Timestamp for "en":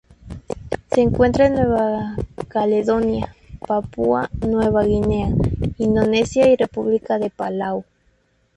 1.55-1.61